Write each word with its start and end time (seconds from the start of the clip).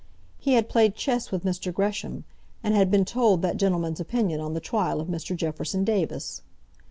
He 0.39 0.53
had 0.53 0.67
played 0.67 0.95
chess 0.95 1.29
with 1.29 1.43
Mr. 1.45 1.71
Gresham, 1.71 2.23
and 2.63 2.73
had 2.73 2.89
been 2.89 3.05
told 3.05 3.43
that 3.43 3.55
gentleman's 3.57 3.99
opinion 3.99 4.39
on 4.41 4.55
the 4.55 4.59
trial 4.59 4.99
of 4.99 5.09
Mr. 5.09 5.35
Jefferson 5.35 5.83
Davis. 5.83 6.41